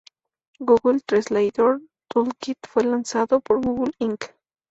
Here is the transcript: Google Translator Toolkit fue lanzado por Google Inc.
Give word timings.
Google 0.59 0.99
Translator 1.01 1.79
Toolkit 2.09 2.57
fue 2.67 2.85
lanzado 2.85 3.39
por 3.39 3.63
Google 3.63 3.91
Inc. 3.99 4.31